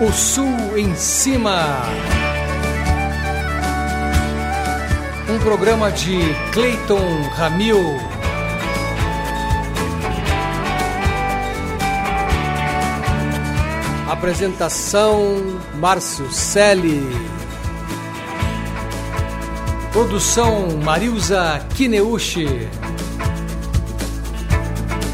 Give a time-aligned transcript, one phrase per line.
[0.00, 1.82] O Sul em Cima.
[5.28, 6.20] Um programa de
[6.52, 7.82] Clayton Ramil.
[14.08, 17.02] Apresentação Márcio Selle.
[19.92, 22.68] Produção Marilza Kineuchi.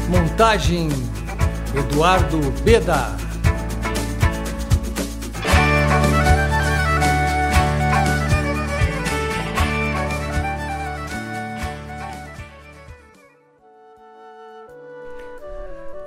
[0.09, 0.89] Montagem
[1.73, 3.25] Eduardo Beda.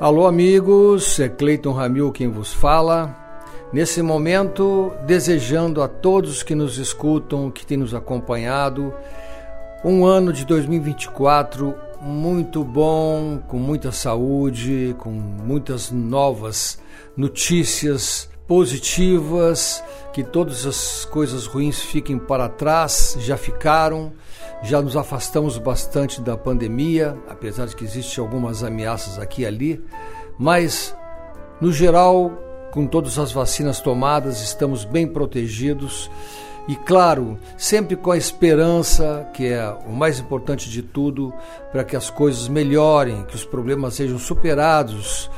[0.00, 3.16] Alô, amigos, é Cleiton Ramil quem vos fala.
[3.72, 8.94] Nesse momento, desejando a todos que nos escutam, que têm nos acompanhado,
[9.84, 16.78] um ano de 2024 muito bom, com muita saúde, com muitas novas
[17.16, 24.12] notícias positivas, que todas as coisas ruins fiquem para trás, já ficaram
[24.62, 29.84] já nos afastamos bastante da pandemia, apesar de que existem algumas ameaças aqui e ali,
[30.38, 30.96] mas
[31.60, 32.30] no geral,
[32.72, 36.10] com todas as vacinas tomadas, estamos bem protegidos.
[36.68, 41.32] E claro, sempre com a esperança, que é o mais importante de tudo,
[41.72, 45.30] para que as coisas melhorem, que os problemas sejam superados,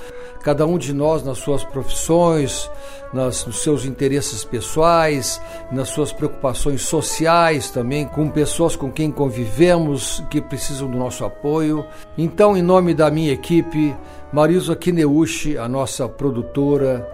[0.43, 2.69] cada um de nós nas suas profissões,
[3.12, 10.22] nas, nos seus interesses pessoais, nas suas preocupações sociais também, com pessoas com quem convivemos
[10.30, 11.84] que precisam do nosso apoio.
[12.17, 13.94] Então, em nome da minha equipe,
[14.33, 17.08] Marisa Kineuchi, a nossa produtora,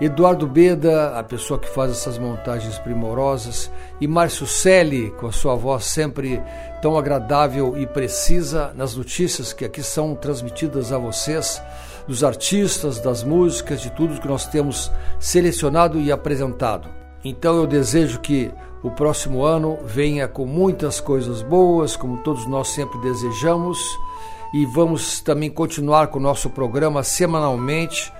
[0.00, 5.54] Eduardo Beda, a pessoa que faz essas montagens primorosas, e Márcio Selle, com a sua
[5.54, 6.42] voz sempre
[6.80, 11.62] tão agradável e precisa nas notícias que aqui são transmitidas a vocês
[12.06, 16.88] dos artistas, das músicas, de tudo que nós temos selecionado e apresentado.
[17.24, 18.50] Então eu desejo que
[18.82, 23.78] o próximo ano venha com muitas coisas boas, como todos nós sempre desejamos,
[24.52, 28.12] e vamos também continuar com o nosso programa semanalmente,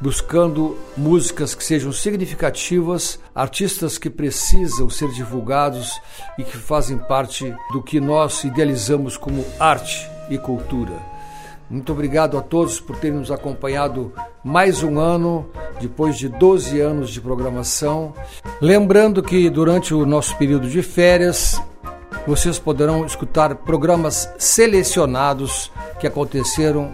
[0.00, 6.00] buscando músicas que sejam significativas, artistas que precisam ser divulgados
[6.38, 11.09] e que fazem parte do que nós idealizamos como arte e cultura.
[11.70, 15.48] Muito obrigado a todos por terem nos acompanhado mais um ano,
[15.80, 18.12] depois de 12 anos de programação.
[18.60, 21.62] Lembrando que durante o nosso período de férias,
[22.26, 25.70] vocês poderão escutar programas selecionados
[26.00, 26.92] que aconteceram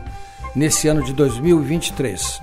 [0.54, 2.42] nesse ano de 2023.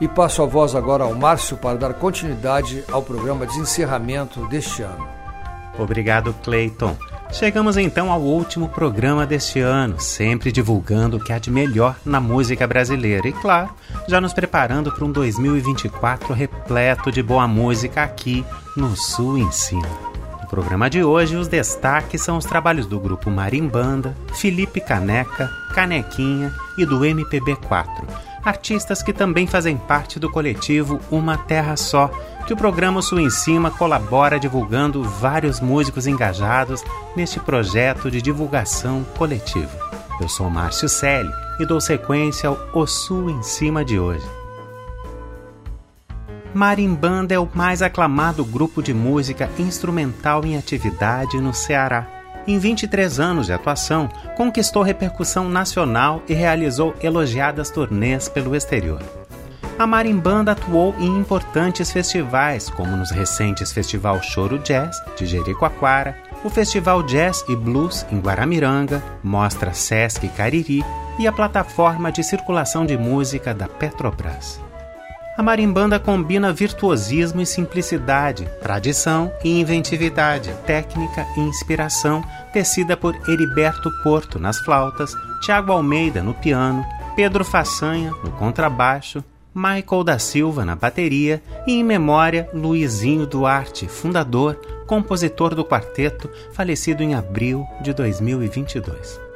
[0.00, 4.82] E passo a voz agora ao Márcio para dar continuidade ao programa de encerramento deste
[4.82, 5.06] ano.
[5.78, 6.96] Obrigado, Clayton.
[7.32, 12.20] Chegamos então ao último programa deste ano, sempre divulgando o que há de melhor na
[12.20, 13.70] música brasileira e, claro,
[14.06, 18.44] já nos preparando para um 2024 repleto de boa música aqui
[18.76, 19.88] no Sul em Cima.
[20.42, 26.52] No programa de hoje, os destaques são os trabalhos do grupo Marimbanda, Felipe Caneca, Canequinha
[26.76, 32.10] e do MPB4 artistas que também fazem parte do coletivo Uma Terra Só,
[32.46, 36.84] que o programa Sul em Cima colabora divulgando vários músicos engajados
[37.16, 39.70] neste projeto de divulgação coletiva.
[40.20, 44.26] Eu sou Márcio Selle e dou sequência ao O Sul em Cima de hoje.
[46.54, 53.20] Marimbanda é o mais aclamado grupo de música instrumental em atividade no Ceará em 23
[53.20, 59.00] anos de atuação, conquistou repercussão nacional e realizou elogiadas turnês pelo exterior.
[59.82, 66.48] A Marimbanda atuou em importantes festivais, como nos recentes Festival Choro Jazz de Jericoacoara, o
[66.48, 70.84] Festival Jazz e Blues em Guaramiranga, Mostra Sesc Cariri
[71.18, 74.60] e a plataforma de circulação de música da Petrobras.
[75.36, 82.22] A marimbanda combina virtuosismo e simplicidade, tradição e inventividade, técnica e inspiração,
[82.52, 89.24] tecida por Heriberto Porto nas flautas, Tiago Almeida no piano, Pedro Façanha no contrabaixo,
[89.54, 94.56] Michael da Silva na bateria e, em memória, Luizinho Duarte, fundador,
[94.86, 99.32] compositor do quarteto, falecido em abril de 2022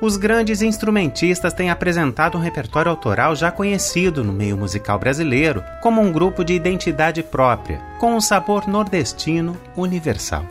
[0.00, 6.00] os grandes instrumentistas têm apresentado um repertório autoral já conhecido no meio musical brasileiro como
[6.00, 10.44] um grupo de identidade própria, com um sabor nordestino universal.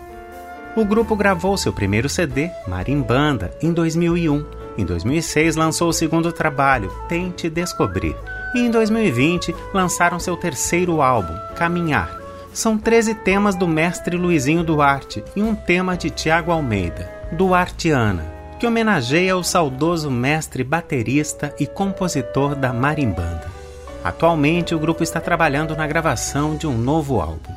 [0.75, 4.45] O grupo gravou seu primeiro CD, Marimbanda, em 2001.
[4.75, 8.15] Em 2006 lançou o segundo trabalho, Tente Descobrir.
[8.53, 12.19] E em 2020 lançaram seu terceiro álbum, Caminhar.
[12.53, 18.33] São 13 temas do mestre Luizinho Duarte e um tema de Tiago Almeida, Duartiana
[18.63, 23.51] que homenageia o saudoso mestre baterista e compositor da marimbanda.
[24.01, 27.53] Atualmente, o grupo está trabalhando na gravação de um novo álbum.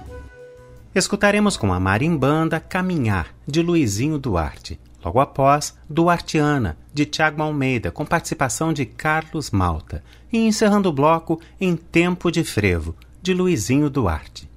[0.92, 4.80] Escutaremos com a Marimbanda Caminhar, de Luizinho Duarte.
[5.04, 10.02] Logo após, Duartiana, de Tiago Almeida, com participação de Carlos Malta.
[10.32, 14.48] E encerrando o bloco, Em Tempo de Frevo, de Luizinho Duarte.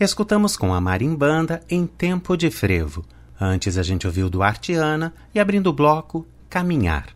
[0.00, 3.04] Escutamos com a Marimbanda em Tempo de Frevo.
[3.38, 7.08] Antes a gente ouviu Duartiana e abrindo o bloco, Caminhar.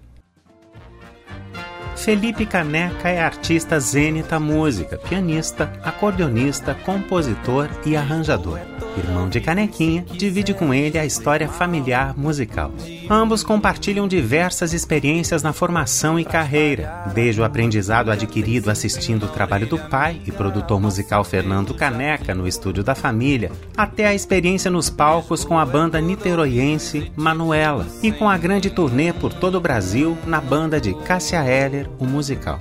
[1.96, 8.60] Felipe Caneca é artista zênita música, pianista, acordeonista, compositor e arranjador.
[8.96, 12.72] Irmão de Canequinha, divide com ele a história familiar musical.
[13.10, 19.66] Ambos compartilham diversas experiências na formação e carreira, desde o aprendizado adquirido assistindo o trabalho
[19.66, 24.88] do pai e produtor musical Fernando Caneca no estúdio da família, até a experiência nos
[24.88, 30.16] palcos com a banda niteroiense Manuela e com a grande turnê por todo o Brasil
[30.26, 32.58] na banda de Cássia Heller o musical.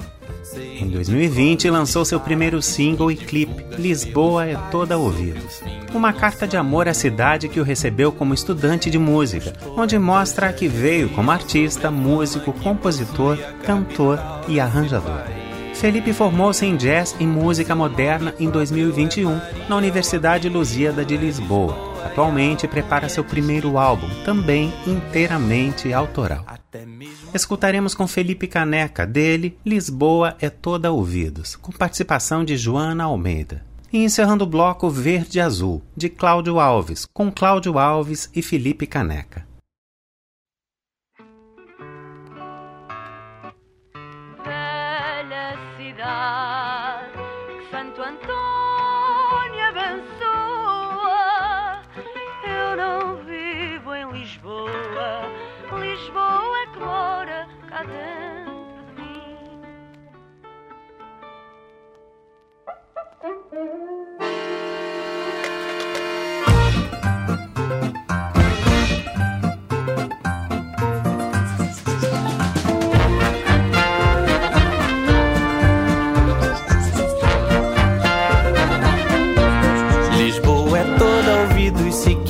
[0.79, 5.61] Em 2020, lançou seu primeiro single e clipe, Lisboa é Toda Ouvidos.
[5.93, 10.51] Uma carta de amor à cidade que o recebeu como estudante de música, onde mostra
[10.51, 15.23] que veio como artista, músico, compositor, cantor e arranjador.
[15.75, 21.93] Felipe formou-se em jazz e música moderna em 2021 na Universidade Lusíada de Lisboa.
[22.05, 26.62] Atualmente prepara seu primeiro álbum, também inteiramente autoral.
[27.33, 33.63] Escutaremos com Felipe Caneca, dele Lisboa é toda ouvidos, com participação de Joana Almeida.
[33.91, 39.45] E encerrando o bloco Verde Azul, de Cláudio Alves, com Cláudio Alves e Felipe Caneca.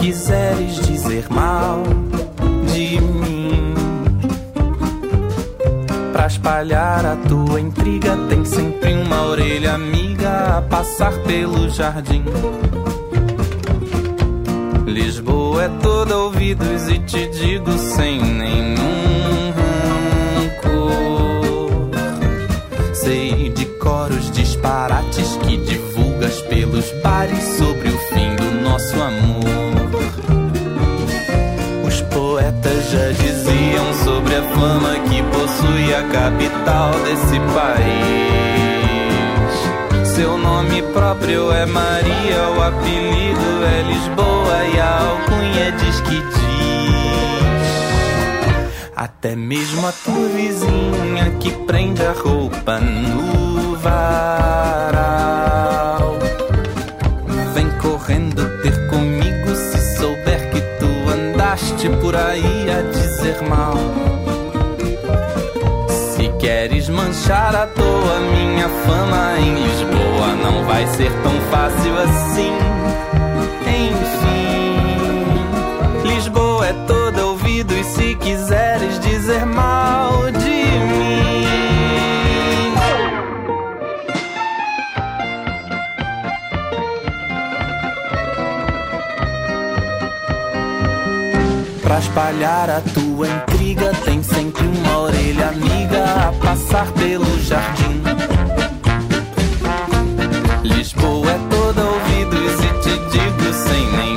[0.03, 1.81] Quiseres dizer mal
[2.73, 3.73] de mim.
[6.11, 12.25] Pra espalhar a tua intriga, tem sempre uma orelha amiga a passar pelo jardim.
[14.85, 19.53] Lisboa é toda ouvidos e te digo sem nenhum
[20.65, 21.89] rancor.
[22.93, 29.62] Sei de coros disparates que divulgas pelos bares sobre o fim do nosso amor.
[34.53, 38.73] Fama que possui a capital desse país.
[40.15, 46.43] Seu nome próprio é Maria, o apelido é Lisboa e a alcunha diz que diz.
[48.95, 54.93] Até mesmo a tua vizinha que prende a roupa no varal.
[57.55, 64.02] Vem correndo ter comigo se souber que tu andaste por aí a dizer mal.
[67.03, 72.53] Manchar à toa minha fama em Lisboa, não vai ser tão fácil assim.
[73.67, 74.53] Enfim,
[76.07, 81.43] Lisboa é toda ouvido e se quiseres dizer mal de mim.
[91.81, 94.22] Pra espalhar a tua intriga, tem
[94.53, 98.01] sempre uma orelha amiga a passar pelo jardim.
[100.63, 104.12] Lisboa é toda ouvidos e te digo sem nenhum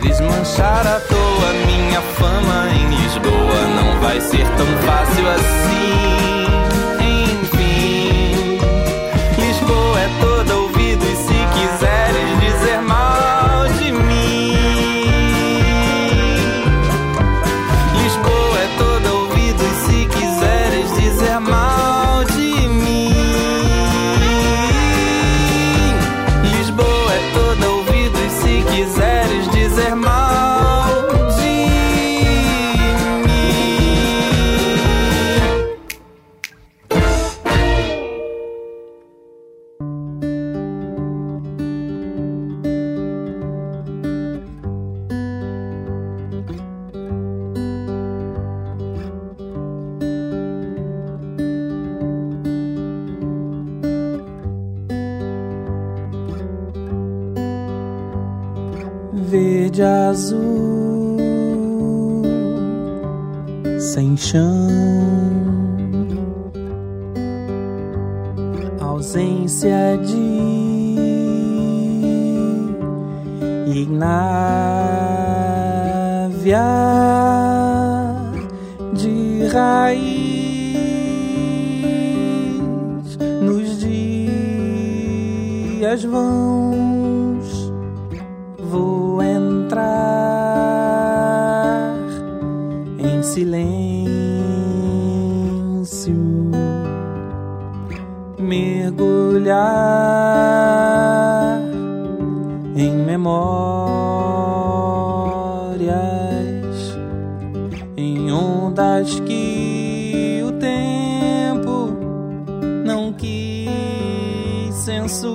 [0.00, 5.13] queres manchar à toa minha fama em Lisboa, não vai ser tão fácil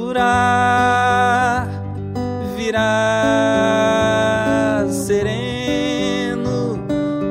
[0.10, 1.67] censurar,
[2.56, 2.86] virá
[4.89, 6.80] sereno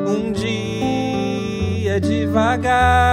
[0.07, 3.08] um dia devagar,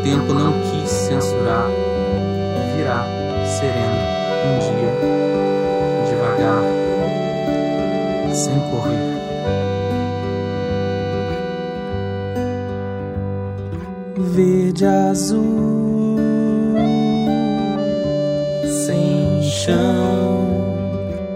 [0.00, 1.68] o tempo não quis censurar.
[2.74, 3.04] Virá
[3.44, 4.00] sereno
[4.46, 4.92] um dia,
[6.08, 6.62] devagar,
[8.32, 9.10] sem correr.
[14.16, 16.16] Verde azul
[18.86, 20.46] sem chão,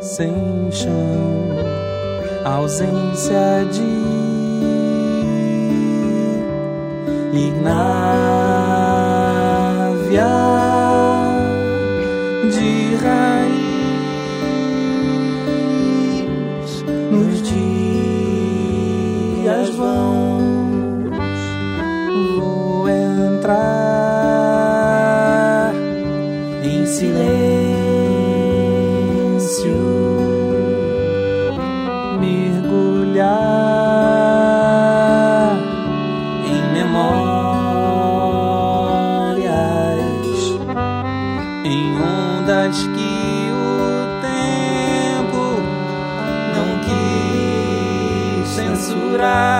[0.00, 0.92] sem chão,
[2.44, 3.94] ausência de
[7.36, 8.03] Ignávia
[41.64, 45.62] em ondas que o tempo
[46.54, 49.53] não quis censurar.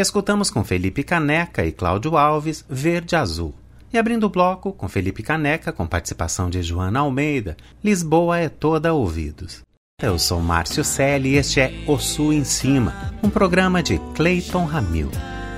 [0.00, 3.54] Escutamos com Felipe Caneca e Cláudio Alves Verde Azul.
[3.92, 8.94] E abrindo o bloco com Felipe Caneca, com participação de Joana Almeida, Lisboa é toda
[8.94, 9.60] ouvidos.
[10.02, 14.64] Eu sou Márcio Selle e este é O Sul em Cima, um programa de Clayton
[14.64, 15.10] Ramil.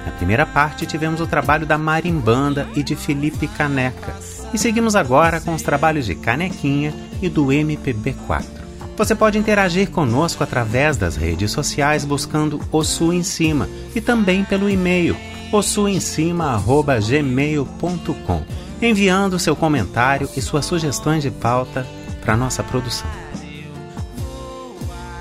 [0.05, 4.12] Na primeira parte tivemos o trabalho da Marimbanda e de Felipe Caneca.
[4.52, 8.62] E seguimos agora com os trabalhos de Canequinha e do MPB4.
[8.96, 14.44] Você pode interagir conosco através das redes sociais buscando O Sul em Cima e também
[14.44, 15.16] pelo e-mail
[15.50, 18.42] ossuemcima@gmail.com,
[18.81, 21.87] enviando seu comentário e suas sugestões de pauta
[22.20, 23.09] para nossa produção.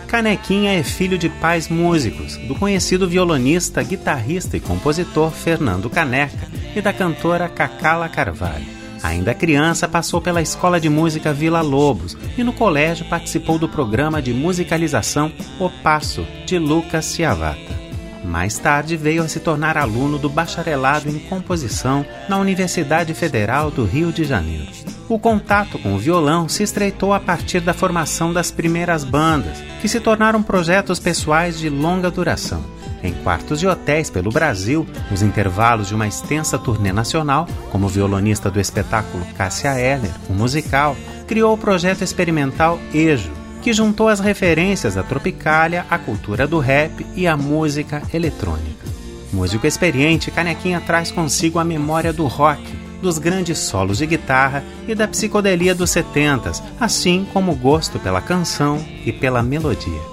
[0.07, 6.81] Canequinha é filho de pais músicos, do conhecido violonista, guitarrista e compositor Fernando Caneca e
[6.81, 8.80] da cantora Cacala Carvalho.
[9.03, 14.21] Ainda criança, passou pela Escola de Música Vila Lobos e no colégio participou do programa
[14.21, 17.81] de musicalização O Passo, de Lucas Ciavata.
[18.23, 23.83] Mais tarde veio a se tornar aluno do bacharelado em composição na Universidade Federal do
[23.83, 24.67] Rio de Janeiro.
[25.09, 29.87] O contato com o violão se estreitou a partir da formação das primeiras bandas, que
[29.87, 32.63] se tornaram projetos pessoais de longa duração.
[33.03, 38.51] Em quartos de hotéis pelo Brasil, nos intervalos de uma extensa turnê nacional, como violonista
[38.51, 40.95] do espetáculo Cássia Eller, o musical,
[41.27, 47.05] criou o projeto experimental Ejo, que juntou as referências da Tropicália, a cultura do rap
[47.15, 48.85] e a música eletrônica.
[49.31, 52.61] Músico experiente, Canequinha traz consigo a memória do rock,
[53.01, 58.21] dos grandes solos de guitarra e da psicodelia dos setentas, assim como o gosto pela
[58.21, 60.10] canção e pela melodia.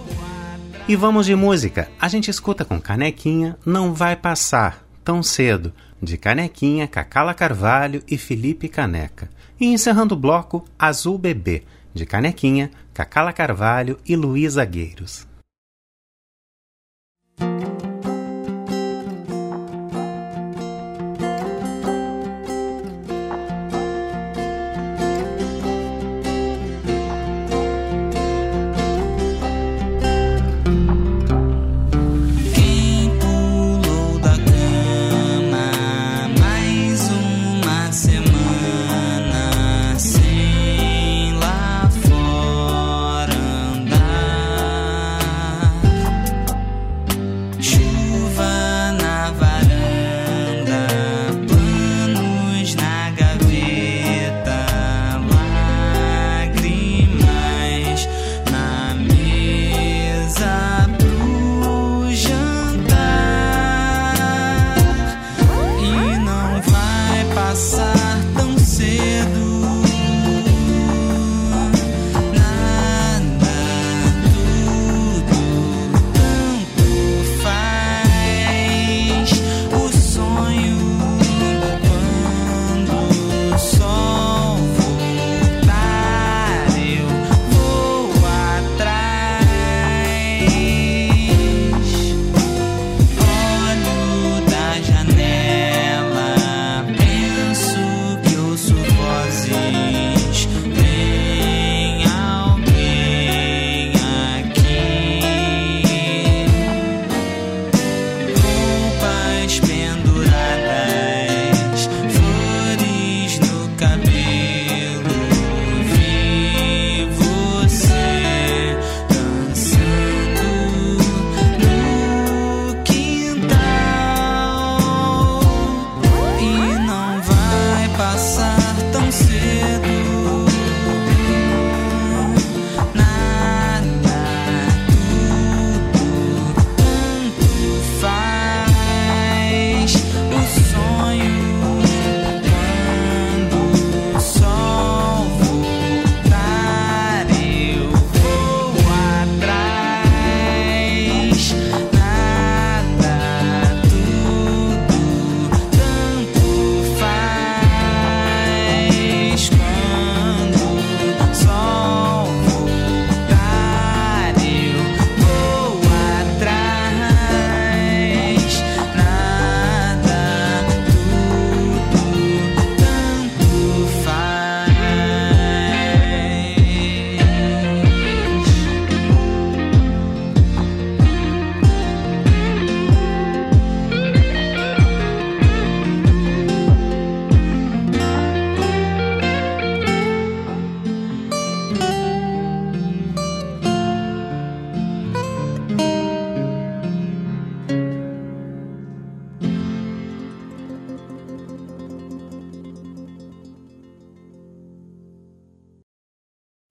[0.89, 1.87] E vamos de música.
[2.01, 5.71] A gente escuta com Canequinha Não Vai Passar, Tão Cedo,
[6.03, 9.29] de Canequinha, Cacala Carvalho e Felipe Caneca.
[9.61, 14.65] E encerrando o bloco, Azul Bebê, de Canequinha, Cacala Carvalho e Luísa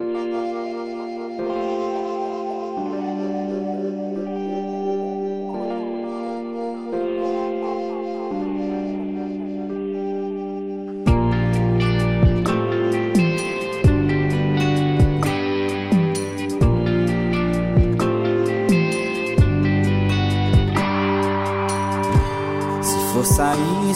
[0.08, 0.48] Gueiros.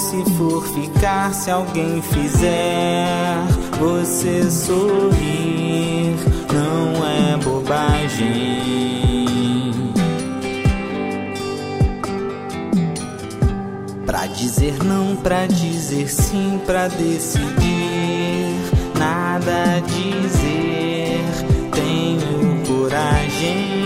[0.01, 3.37] se for ficar, se alguém fizer
[3.79, 5.70] você sorrir,
[14.05, 18.55] Pra dizer não, pra dizer sim, pra decidir,
[18.97, 21.19] nada dizer,
[21.71, 23.81] tenho coragem.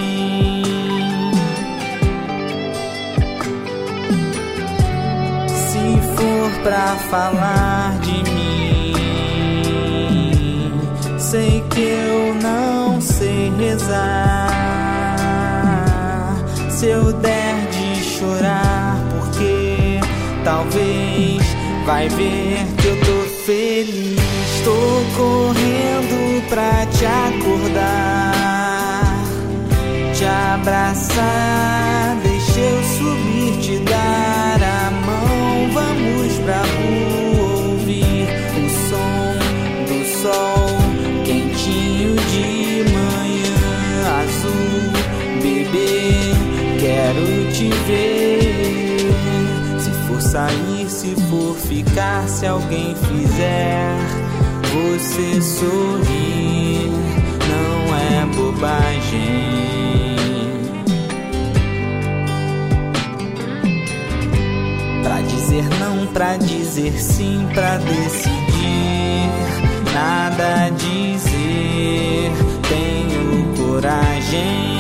[6.66, 8.94] pra falar de mim.
[11.20, 12.25] Sei que eu
[16.76, 19.98] Se eu der de chorar, porque
[20.44, 21.42] talvez
[21.86, 24.20] vai ver que eu tô feliz.
[24.66, 24.76] Tô
[25.16, 28.34] correndo pra te acordar,
[30.14, 31.85] te abraçar.
[47.86, 49.06] Se
[50.08, 53.96] for sair, se for ficar, se alguém fizer
[54.74, 56.90] você sorrir,
[57.48, 59.76] não é bobagem.
[65.04, 69.30] Pra dizer não, pra dizer sim, pra decidir,
[69.94, 72.32] nada dizer,
[72.68, 74.75] tenho coragem.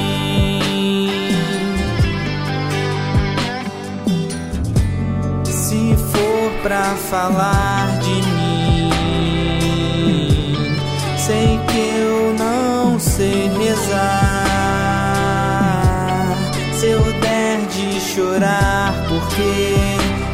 [6.65, 8.89] Pra falar de mim.
[11.15, 14.33] Sei que eu não sei rezar.
[16.73, 19.75] Se eu der de chorar, porque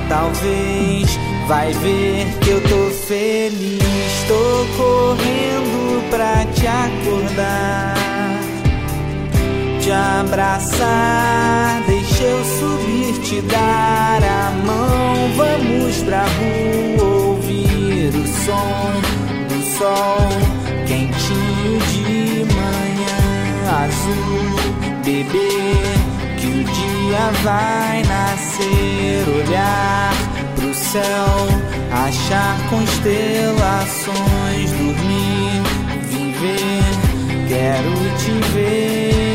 [0.08, 1.20] talvez
[1.50, 3.82] vai ver que eu tô feliz.
[4.30, 8.02] Tô correndo pra te acordar
[9.82, 15.30] te abraçar, deixa eu subir, te dar a mão.
[15.36, 19.02] Vamos pra rua ouvir o som
[19.48, 20.30] do sol
[20.88, 23.22] quentinho de manhã
[23.86, 24.56] azul,
[25.06, 25.94] beber
[26.38, 30.14] que o dia vai nascer, olhar
[30.56, 31.48] pro céu,
[31.92, 35.62] achar constelações, dormir,
[36.10, 36.84] viver.
[37.48, 39.31] Quero te ver.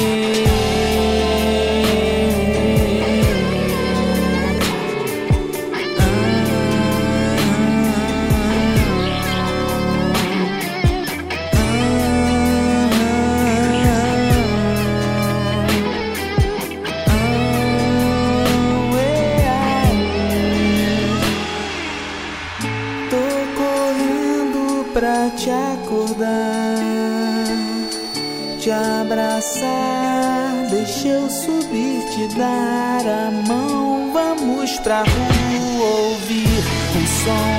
[30.86, 34.12] Deixa eu subir, te dar a mão.
[34.12, 36.62] Vamos pra rua ouvir
[36.94, 37.58] o som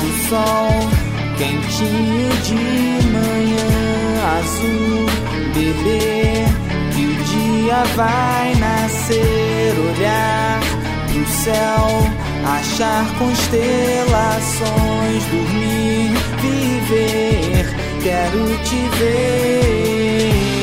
[0.00, 0.70] do sol
[1.36, 2.54] quentinho de
[3.12, 3.68] manhã
[4.38, 5.04] azul.
[5.52, 6.46] Beber
[6.94, 10.60] que o dia vai nascer, olhar
[11.12, 11.86] pro céu,
[12.58, 17.66] achar constelações, dormir, viver.
[18.02, 20.55] Quero te ver.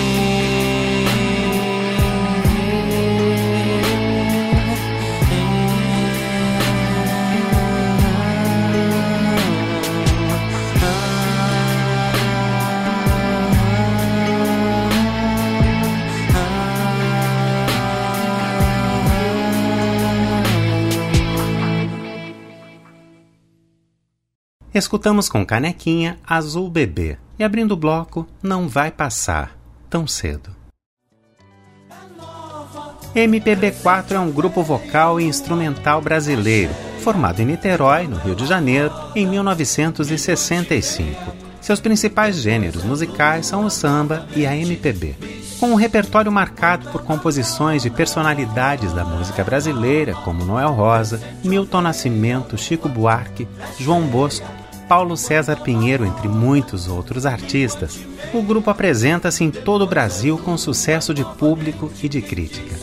[24.74, 29.56] Escutamos com Canequinha Azul Bebê e abrindo o bloco Não Vai Passar
[29.88, 30.50] Tão Cedo.
[33.16, 38.92] MPB4 é um grupo vocal e instrumental brasileiro, formado em Niterói, no Rio de Janeiro,
[39.16, 41.22] em 1965.
[41.62, 45.16] Seus principais gêneros musicais são o samba e a MPB.
[45.60, 51.82] Com um repertório marcado por composições de personalidades da música brasileira, como Noel Rosa, Milton
[51.82, 53.48] Nascimento, Chico Buarque,
[53.80, 58.00] João Bosco, Paulo César Pinheiro, entre muitos outros artistas,
[58.34, 62.76] o grupo apresenta-se em todo o Brasil com sucesso de público e de crítica.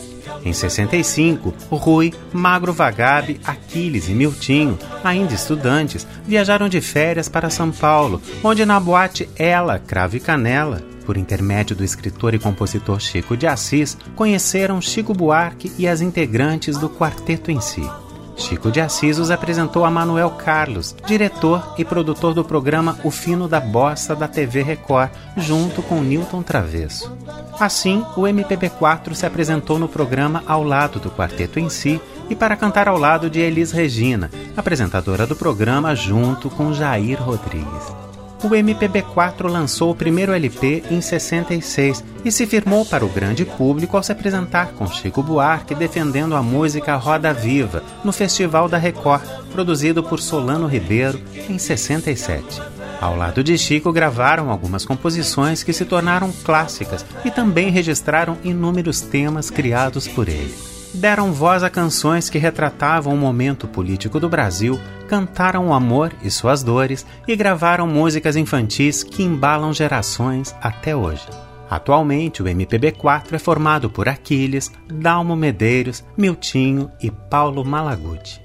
[0.43, 7.71] Em 65, Rui, Magro Vagabe, Aquiles e Miltinho, ainda estudantes, viajaram de férias para São
[7.71, 13.35] Paulo, onde na boate Ela, Cravo e Canela, por intermédio do escritor e compositor Chico
[13.35, 17.87] de Assis, conheceram Chico Buarque e as integrantes do quarteto em si.
[18.35, 23.47] Chico de Assis os apresentou a Manuel Carlos, diretor e produtor do programa O Fino
[23.47, 27.15] da Bossa da TV Record, junto com Newton Travesso.
[27.59, 32.55] Assim, o MPB4 se apresentou no programa ao lado do quarteto em si e para
[32.55, 38.00] cantar ao lado de Elis Regina, apresentadora do programa junto com Jair Rodrigues
[38.47, 43.97] o MPB4 lançou o primeiro LP em 66 e se firmou para o grande público
[43.97, 49.23] ao se apresentar com Chico Buarque defendendo a música Roda Viva no Festival da Record,
[49.51, 51.19] produzido por Solano Ribeiro
[51.49, 52.61] em 67.
[52.99, 59.01] Ao lado de Chico, gravaram algumas composições que se tornaram clássicas e também registraram inúmeros
[59.01, 64.79] temas criados por ele deram voz a canções que retratavam o momento político do Brasil,
[65.07, 71.27] cantaram o amor e suas dores e gravaram músicas infantis que embalam gerações até hoje.
[71.69, 78.41] Atualmente, o MPB4 é formado por Aquiles, Dalmo Medeiros, Miltinho e Paulo Malaguti.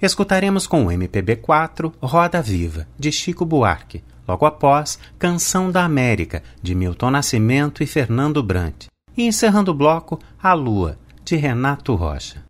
[0.00, 6.74] Escutaremos com o MPB4 Roda Viva, de Chico Buarque, logo após Canção da América, de
[6.74, 8.86] Milton Nascimento e Fernando Brant.
[9.16, 12.42] E encerrando o bloco, A Lua, de Renato Rocha.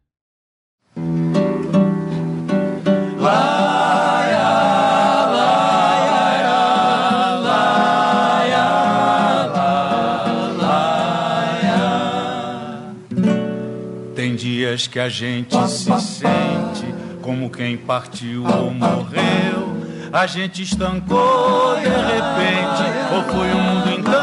[14.15, 16.87] Tem dias que a gente se sente
[17.21, 19.73] como quem partiu ou morreu.
[20.13, 24.22] A gente estancou de repente, ou foi o mundo então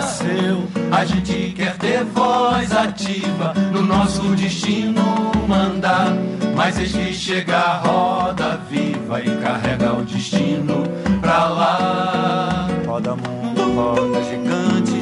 [0.00, 0.66] cresceu.
[0.90, 5.02] A gente quer ter voz ativa no nosso destino
[5.46, 6.14] mandar.
[6.56, 10.84] Mas eis que chega a roda viva e carrega o destino
[11.20, 12.68] pra lá.
[12.86, 14.98] Roda mundo, roda gigante,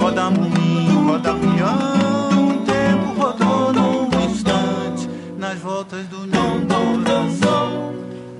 [0.00, 2.48] roda moinho, roda peão.
[2.48, 7.92] O tempo rodou num instante, nas voltas do não coração.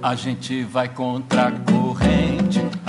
[0.02, 2.31] A gente vai contra a corrente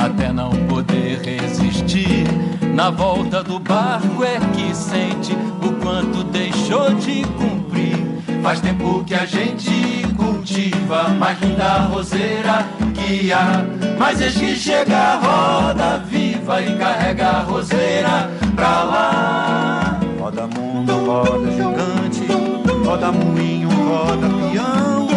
[0.03, 2.25] até não poder resistir.
[2.73, 7.97] Na volta do barco é que sente o quanto deixou de cumprir.
[8.41, 13.63] Faz tempo que a gente cultiva mais linda roseira que há.
[13.97, 19.99] Mas eis que chega a roda viva e carrega a roseira pra lá.
[20.19, 25.12] Roda mundo, roda gigante, roda moinho, roda peão.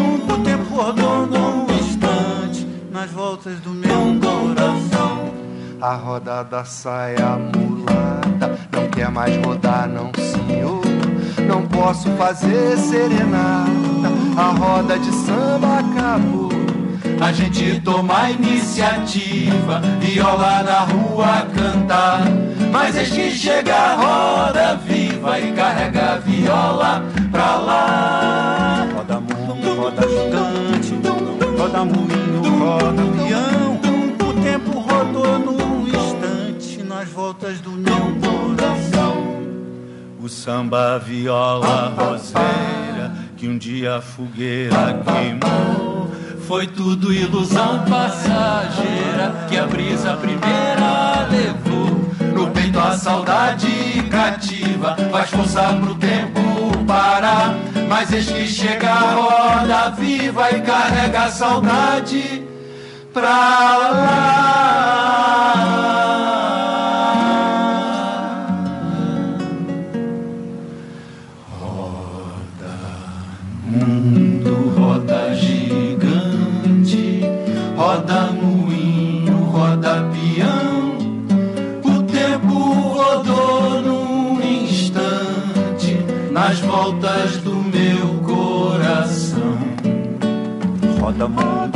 [3.07, 5.32] Nas voltas do meu coração.
[5.80, 10.82] A rodada sai amulada, não quer mais rodar, não senhor.
[11.46, 16.50] Não posso fazer serenata, a roda de samba acabou.
[17.20, 22.22] A gente toma iniciativa, viola na rua cantar.
[22.72, 28.86] Mas eis que chega a roda viva e carrega a viola pra lá.
[28.94, 30.94] Roda mundo, roda gigante,
[31.57, 32.15] roda moinho,
[32.93, 33.80] peão.
[34.28, 39.16] O tempo rodou num instante, nas voltas do meu coração.
[40.20, 46.11] O samba, a viola, a roseira, que um dia a fogueira queimou.
[46.47, 51.87] Foi tudo ilusão passageira que a brisa primeira levou.
[52.34, 53.66] No peito a saudade
[54.11, 56.41] cativa, faz força pro tempo
[56.87, 57.57] parar.
[57.89, 62.47] Mas eis que chega a roda viva e carrega a saudade
[63.16, 63.96] pra lá.
[73.64, 77.22] Mundo roda gigante,
[77.74, 80.98] roda moinho, roda peão.
[81.84, 82.54] O tempo
[82.98, 89.56] rodou num instante, nas voltas do meu coração.
[91.00, 91.76] Roda mundo,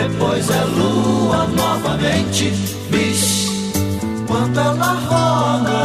[0.00, 2.50] depois é lua novamente,
[2.90, 3.50] bis.
[4.26, 5.78] Quando ela roda,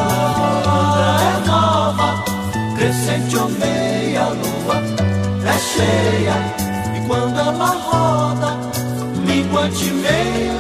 [1.22, 2.24] é nova,
[2.78, 4.78] crescente ou meia lua,
[5.46, 6.36] é cheia.
[6.96, 8.58] E quando ela roda,
[9.28, 10.60] minguante meia,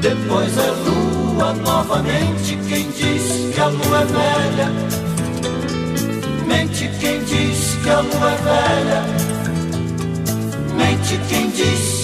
[0.00, 2.56] depois é lua novamente.
[2.68, 4.70] Quem diz que a lua é velha,
[6.46, 9.02] mente quem diz que a lua é velha,
[10.76, 11.97] mente quem diz.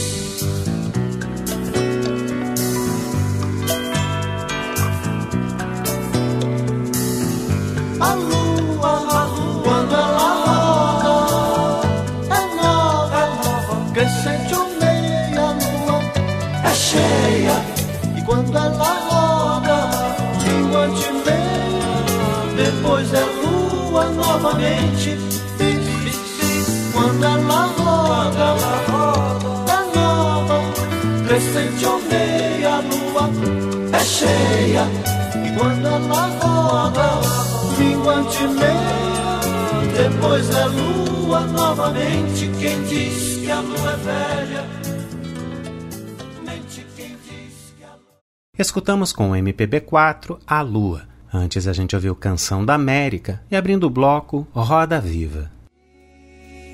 [25.58, 26.90] Bis, bis.
[26.92, 28.56] Quando ela roda,
[29.72, 30.60] é nova,
[31.26, 33.30] crescente ou meia lua,
[33.92, 34.86] é cheia.
[35.44, 37.20] E quando ela roda,
[37.78, 39.40] minguante meia,
[39.96, 42.50] depois é lua novamente.
[42.60, 44.64] Quem diz que a lua é velha?
[46.44, 46.86] Mente
[48.56, 51.13] Escutamos com o MPB4 A Lua.
[51.37, 55.51] Antes a gente ouviu Canção da América e abrindo o bloco Roda Viva.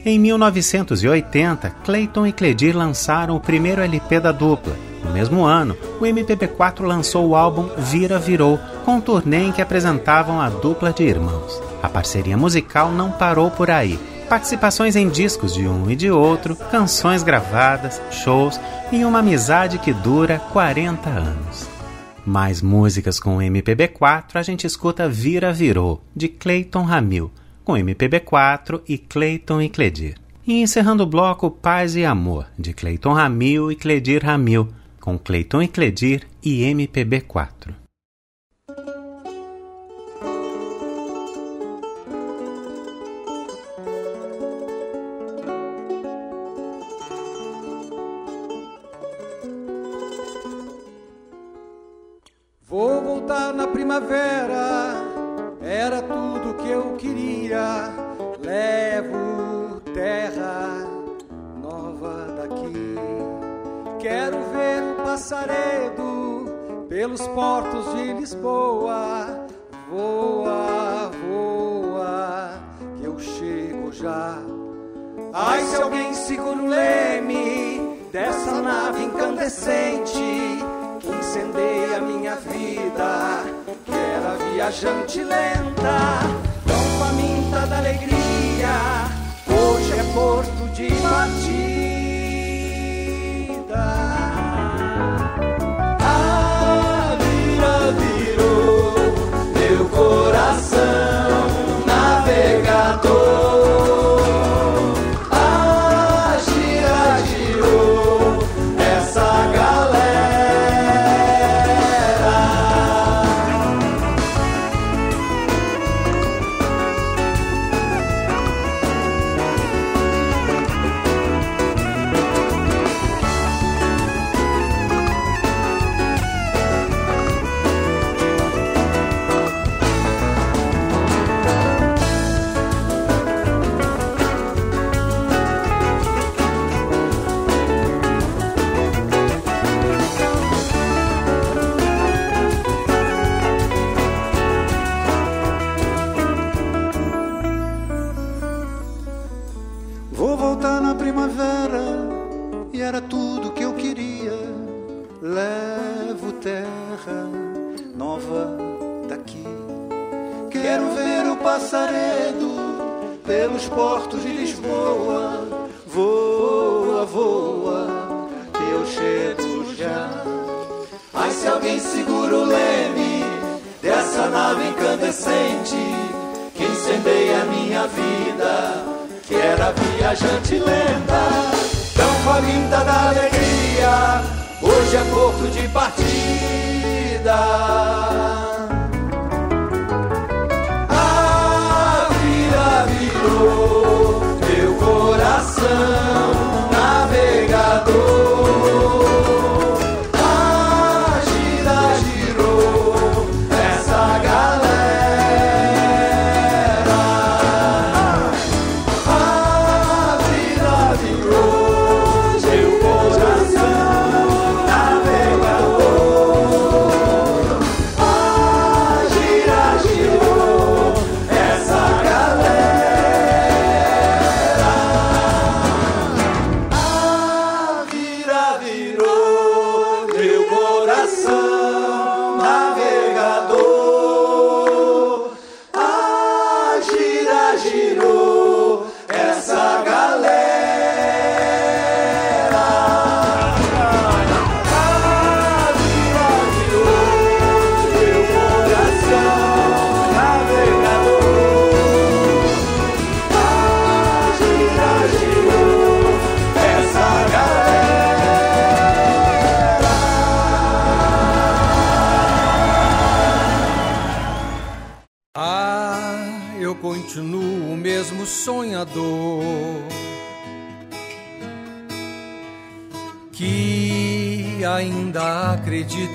[0.04, 4.76] Em 1980, Clayton e Cledir lançaram o primeiro LP da dupla.
[5.02, 9.62] No mesmo ano, o MPB4 lançou o álbum Vira Virou, com um turnê em que
[9.62, 11.58] apresentavam a dupla de irmãos.
[11.82, 13.98] A parceria musical não parou por aí.
[14.28, 18.60] Participações em discos de um e de outro, canções gravadas, shows
[18.92, 21.79] e uma amizade que dura 40 anos.
[22.24, 27.30] Mais músicas com o MPB4 a gente escuta Vira Virou, de Clayton Ramil,
[27.64, 30.16] com MPB4 e Clayton e Cledir.
[30.46, 34.68] E encerrando o bloco Paz e Amor, de Clayton Ramil e Cledir Ramil,
[35.00, 37.74] com Clayton e Cledir e MPB4.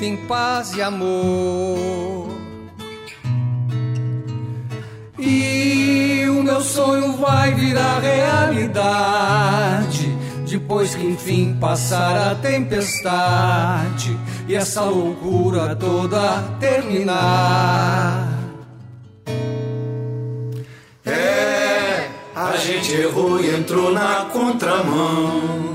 [0.05, 2.29] Em paz e amor.
[5.17, 10.15] E o meu sonho vai virar realidade.
[10.47, 18.31] Depois que enfim passar a tempestade e essa loucura toda terminar.
[21.03, 25.74] É, a gente errou e entrou na contramão.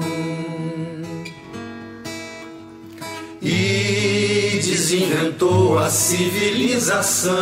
[4.90, 7.32] Desinventou a civilização.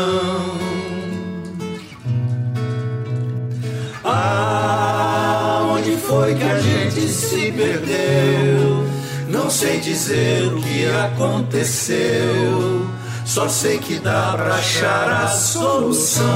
[4.05, 8.86] Ah, onde foi que a gente se perdeu?
[9.30, 12.86] Não sei dizer o que aconteceu,
[13.24, 16.26] só sei que dá pra achar a solução.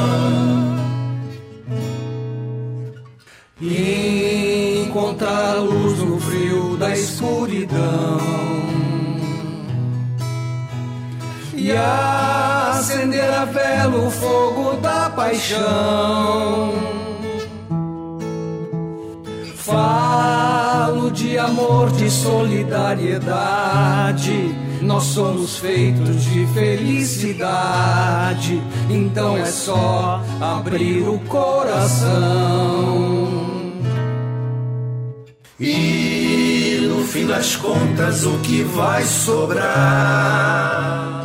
[3.60, 8.61] E encontrar a luz no frio da escuridão
[11.62, 16.72] e acender a vela o fogo da paixão.
[19.54, 24.52] Falo de amor, de solidariedade.
[24.80, 28.60] Nós somos feitos de felicidade,
[28.90, 32.10] então é só abrir o coração.
[35.60, 41.22] E no fim das contas, o que vai sobrar?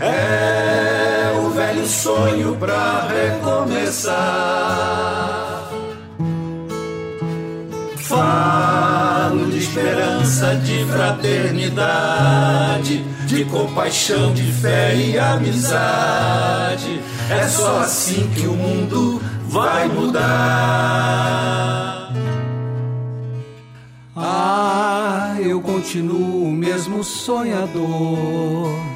[0.00, 4.16] É o velho sonho pra recomeçar.
[7.96, 17.00] Falo de esperança, de fraternidade, de compaixão, de fé e amizade.
[17.30, 20.26] É só assim que o mundo vai mudar.
[24.14, 28.95] Ah, eu continuo o mesmo sonhador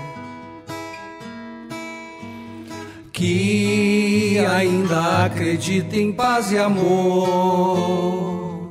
[3.21, 8.71] que ainda acredita em paz e amor.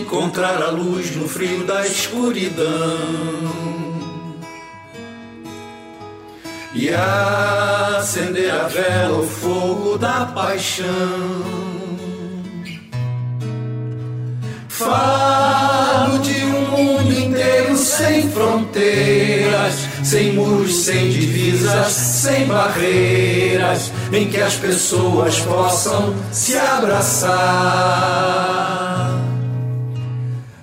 [0.00, 2.66] Encontrar a luz no frio da escuridão
[6.74, 6.90] e
[7.96, 10.86] acender a vela, o fogo da paixão.
[14.68, 24.40] Falo de um mundo inteiro sem fronteiras, sem muros, sem divisas, sem barreiras, em que
[24.40, 27.30] as pessoas possam se abraçar.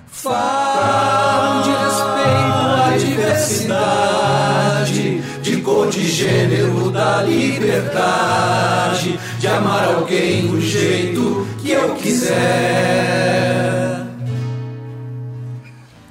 [0.08, 10.60] Falo de respeito à diversidade, de cor, de gênero, da liberdade, de amar alguém do
[10.60, 12.36] jeito que eu quiser.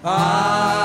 [0.02, 0.75] Ah.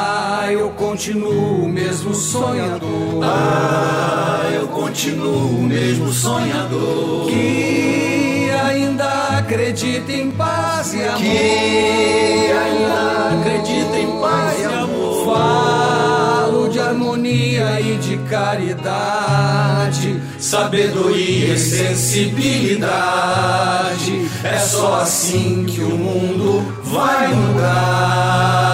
[0.91, 3.23] Continuo mesmo sonhador.
[3.23, 7.27] Ah, eu continuo mesmo sonhador.
[7.27, 11.17] Que ainda acredita em paz e amor.
[11.17, 15.23] Que ainda acredita em paz e amor.
[15.25, 24.29] Falo de harmonia e de caridade, sabedoria e sensibilidade.
[24.43, 28.70] É só assim que o mundo vai mudar.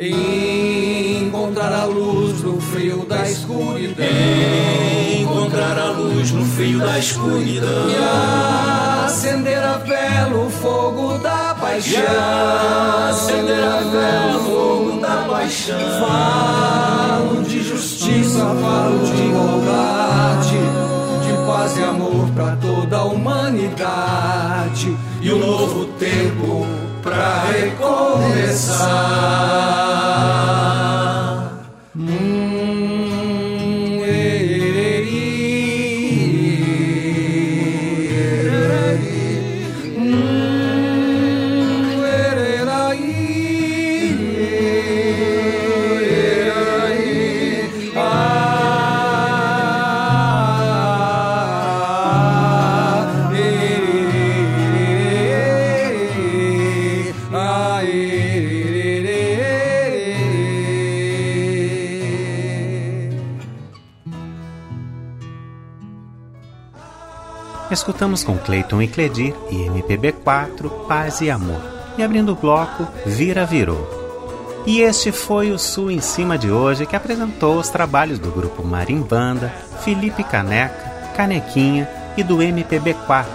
[0.00, 4.06] Encontrar a luz no frio da escuridão.
[5.20, 7.90] Encontrar a luz no frio da escuridão.
[7.90, 7.96] E
[9.04, 12.00] acender a vela o fogo da paixão.
[12.00, 15.80] E acender a vela o fogo da paixão.
[15.98, 20.58] Falo de justiça, falo de igualdade,
[21.26, 24.96] de paz e amor para toda a humanidade.
[25.20, 28.98] E um novo tempo pra recomeçar.
[67.78, 71.60] Escutamos com Cleiton e Cledir e MPB4 Paz e Amor.
[71.96, 74.64] E abrindo o bloco, Vira Virou.
[74.66, 78.64] E este foi o Sul em Cima de hoje que apresentou os trabalhos do grupo
[78.64, 79.48] Marimbanda,
[79.84, 83.26] Felipe Caneca, Canequinha e do MPB4,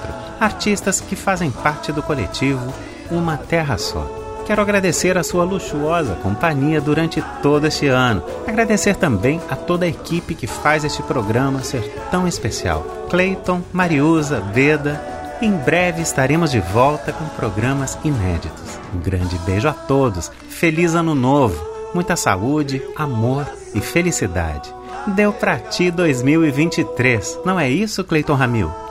[0.42, 2.74] artistas que fazem parte do coletivo
[3.10, 4.23] Uma Terra Só.
[4.46, 8.22] Quero agradecer a sua luxuosa companhia durante todo este ano.
[8.46, 11.82] Agradecer também a toda a equipe que faz este programa ser
[12.12, 12.82] tão especial.
[13.10, 15.02] Clayton, Mariusa, Veda.
[15.42, 18.80] Em breve estaremos de volta com programas inéditos.
[18.94, 20.30] Um grande beijo a todos.
[20.50, 21.66] Feliz ano novo.
[21.94, 24.74] Muita saúde, amor e felicidade.
[25.08, 27.40] Deu pra ti 2023.
[27.46, 28.83] Não é isso, Clayton Ramil?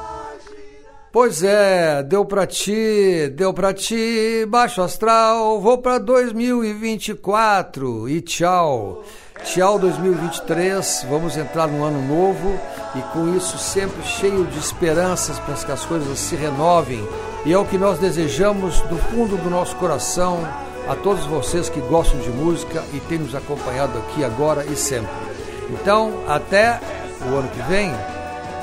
[1.12, 9.04] Pois é, deu pra ti, deu pra ti, baixo astral, vou pra 2024 e tchau.
[9.44, 12.58] Tchau 2023, vamos entrar no ano novo
[12.94, 17.06] e com isso sempre cheio de esperanças para que as coisas se renovem.
[17.44, 20.38] E é o que nós desejamos do fundo do nosso coração
[20.88, 25.12] a todos vocês que gostam de música e têm nos acompanhado aqui agora e sempre.
[25.68, 26.80] Então, até
[27.30, 27.92] o ano que vem.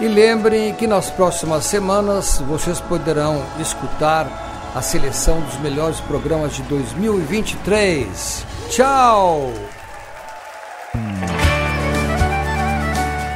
[0.02, 6.64] E lembrem que nas próximas semanas vocês poderão escutar a seleção dos melhores programas de
[6.64, 8.46] 2023.
[8.70, 9.52] Tchau!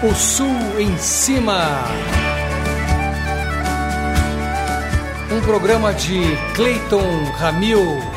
[0.04, 1.84] O Sul em Cima.
[5.32, 6.22] Um programa de
[6.56, 8.13] Clayton Ramil.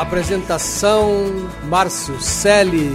[0.00, 2.90] Apresentação Márcio Selle.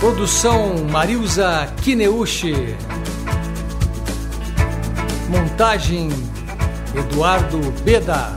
[0.00, 2.74] Produção Marilza Kineuchi.
[5.30, 6.08] Montagem
[6.96, 8.36] Eduardo Beda.